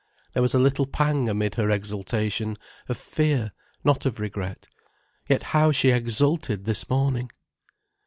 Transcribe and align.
There 0.33 0.41
was 0.41 0.55
a 0.55 0.57
little 0.57 0.87
pang 0.87 1.29
amid 1.29 1.53
her 1.53 1.69
exultation, 1.69 2.57
of 2.89 2.97
fear, 2.97 3.51
not 3.83 4.03
of 4.07 4.19
regret. 4.19 4.67
Yet 5.29 5.43
how 5.53 5.71
she 5.71 5.91
exulted 5.91 6.65
this 6.65 6.89
morning! 6.89 7.29